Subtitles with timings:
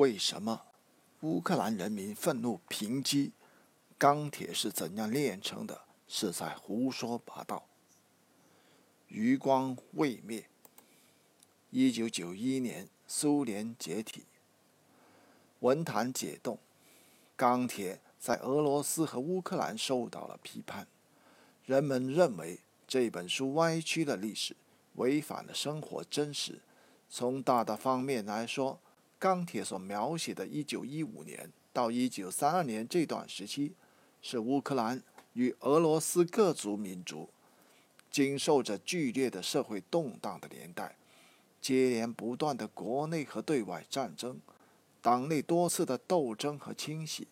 [0.00, 0.62] 为什么
[1.20, 3.32] 乌克兰人民愤怒平击？
[3.98, 5.82] 钢铁是怎样炼成的？
[6.08, 7.66] 是在胡说八道。
[9.08, 10.46] 余光未灭。
[11.68, 14.24] 一九九一年，苏联解体，
[15.58, 16.58] 文坛解冻，
[17.36, 20.86] 钢铁在俄罗斯和乌克兰受到了批判。
[21.66, 24.56] 人们认为这本书歪曲了历史，
[24.94, 26.60] 违反了生活真实。
[27.10, 28.80] 从大的方面来说，
[29.20, 33.74] 钢铁所描写的1915年到1932年这段时期，
[34.22, 35.02] 是乌克兰
[35.34, 37.28] 与俄罗斯各族民族
[38.10, 40.96] 经受着剧烈的社会动荡的年代，
[41.60, 44.40] 接连不断的国内和对外战争，
[45.02, 47.28] 党内多次的斗争和清洗，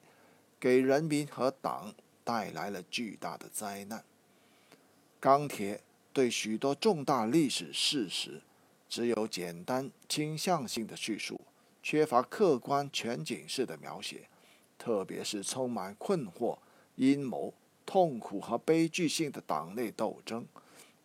[0.60, 4.04] 给人民和党带来了巨大的灾难。
[5.18, 5.80] 钢铁
[6.12, 8.42] 对许多重大历史事实。
[8.90, 11.38] 只有简单倾向性的叙述，
[11.90, 14.28] 缺乏客观全景式的描写，
[14.76, 16.58] 特别是充满困惑、
[16.96, 17.54] 阴谋、
[17.86, 20.44] 痛苦和悲剧性的党内斗争，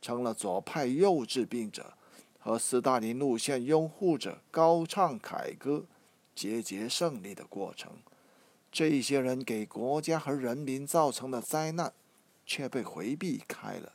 [0.02, 1.94] 成了左派幼稚病者
[2.38, 5.86] 和斯大林路线拥护者高唱凯歌、
[6.36, 7.94] 节节胜利的过程。
[8.70, 11.94] 这些人给国家和人民造成的灾难，
[12.46, 13.94] 却被回避开了。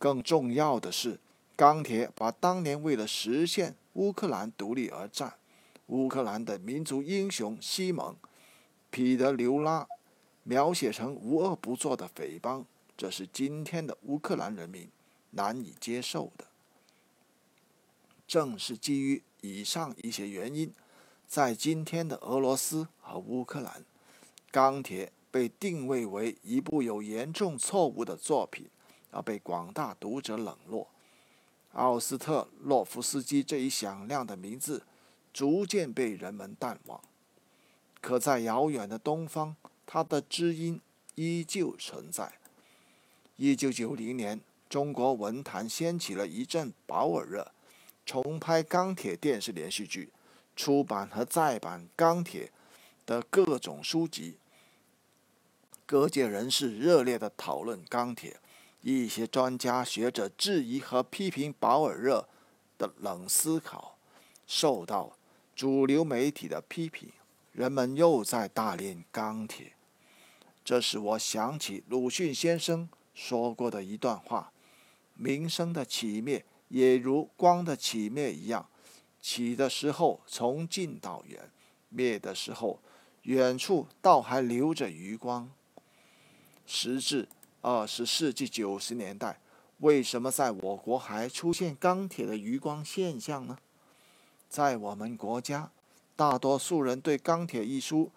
[0.00, 1.20] 更重要的是。
[1.56, 5.34] 钢铁把当年为了实现乌克兰独立而战，
[5.86, 8.12] 乌克兰的民族英雄西蒙·
[8.90, 9.86] 彼得留拉
[10.42, 12.64] 描写成无恶不作的匪帮，
[12.96, 14.88] 这是今天的乌克兰人民
[15.30, 16.46] 难以接受的。
[18.26, 20.72] 正是基于以上一些原因，
[21.26, 23.84] 在今天的俄罗斯和乌克兰，
[24.50, 28.68] 钢铁被定位为一部有严重错误的作品，
[29.10, 30.88] 而被广大读者冷落。
[31.72, 34.86] 奥斯特洛夫斯基这一响亮的名字，
[35.34, 36.98] 逐渐被人们淡忘。
[38.00, 40.80] 可在遥远的东方，他的知音
[41.16, 42.38] 依旧存在。
[43.36, 44.40] 一九九零年，
[44.70, 47.52] 中国文坛掀起了一阵保尔热，
[48.06, 50.10] 重拍《钢铁》电视连续剧，
[50.54, 52.46] 出版和再版《钢铁》
[53.04, 54.38] 的各种书籍。
[55.84, 58.30] 各界人士热烈地讨论《钢铁》。
[58.86, 62.28] 一些专家学者质疑和批评保尔热
[62.76, 63.96] 的冷思考，
[64.46, 65.16] 受到
[65.54, 67.10] 主流媒体的批评。
[67.52, 69.72] 人们又在大炼钢铁，
[70.64, 74.52] 这使我想起鲁迅先生说过的一段话
[75.14, 78.68] ：“名声的起灭也如光的起灭一样，
[79.20, 81.50] 起的时候从近到远，
[81.88, 82.80] 灭的时候
[83.22, 85.50] 远处倒还留着余光。”
[86.66, 87.28] 时至。
[87.66, 89.40] 二十世纪九十年代，
[89.78, 93.56] 为什么在我国还出现钢铁的余光现象呢？
[94.54, 95.72] 在我们国家，
[96.14, 98.12] 大多数人对《钢铁》一书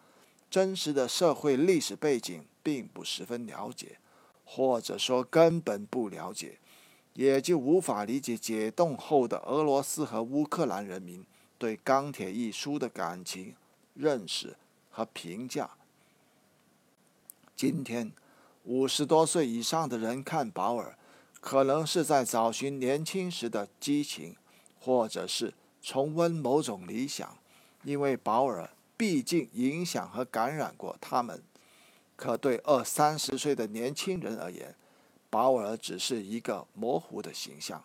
[0.51, 3.97] 真实的社会历史背景并不十分了解，
[4.45, 6.59] 或者说根本不了解，
[7.15, 11.25] 也就无法理解解冻后的俄罗斯和乌克兰人民
[11.57, 13.55] 对《钢铁》一书的感情、
[13.95, 14.55] 认识
[14.91, 15.71] 和评价。
[17.55, 18.11] 今天。
[18.63, 20.97] 五十多岁以上的人看保尔，
[21.39, 24.35] 可能是在找寻年轻时的激情，
[24.77, 25.53] 或者是
[25.87, 27.37] 重温某种理想，
[27.85, 31.41] 因为保尔毕竟影响和感染过他们。
[32.17, 34.75] 可对二三十岁的年轻人而言，
[35.29, 37.81] 保尔只是一个模糊的形象。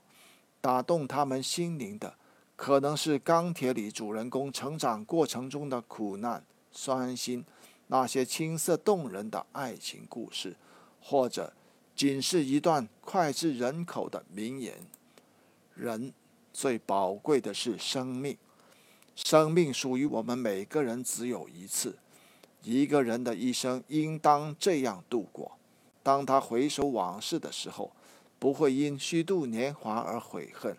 [0.60, 2.12] 打动他们心灵的，
[2.56, 7.44] 可能是钢铁里主人公成长过程中的苦难、酸辛，
[7.86, 10.56] 那些青涩动人的爱情故事。
[11.00, 11.52] 或者，
[11.94, 14.74] 仅是一段脍炙人口的名言。
[15.76, 16.12] 人
[16.52, 18.36] 最宝贵的是生命，
[19.14, 21.98] 生命属于我们每个人只有一次。
[22.62, 25.58] 一个人的一生应当这样度过：
[26.02, 27.92] 当他回首往事的时候，
[28.38, 30.76] 不会因虚度年华而悔恨，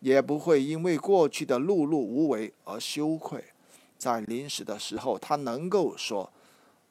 [0.00, 3.44] 也不会因为过去的碌碌无为而羞愧。
[3.96, 6.32] 在临死的时候，他能够说。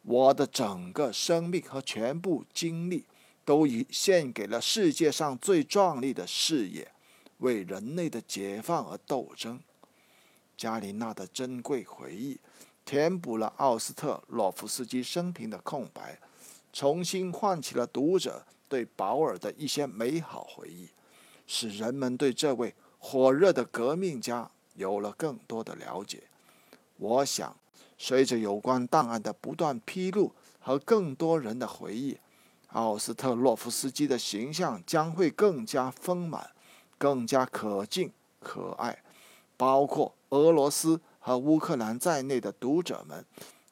[0.04, 3.06] 我的整个生命和全部精力，
[3.44, 6.90] 都已献给了世界上最壮丽的事业，
[7.40, 9.60] 为人类的解放而斗争。
[10.56, 12.40] 加琳娜的珍贵回忆，
[12.86, 16.18] 填补了奥斯特洛夫斯基生平的空白，
[16.72, 20.90] 重新唤起了读者对保尔的一些美好回忆，
[21.46, 26.24] 使人们对这位火热的革命家有了更多的了解。
[26.98, 27.56] 我想。
[28.02, 32.18] 随着有关档案的不断披露和更多人的回忆，
[32.70, 36.50] 奥斯特洛夫斯基的形象将会更加丰满、
[37.00, 39.02] 更加可敬可爱，
[39.58, 43.26] 包括俄罗斯和乌克兰在内的读者们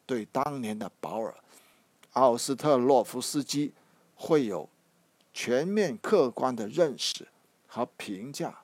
[0.08, 1.32] 对当年的保尔·
[2.14, 3.74] 奥斯特洛夫斯基
[4.16, 4.68] 会有
[5.34, 7.28] 全面客观的认识
[7.68, 8.62] 和评价。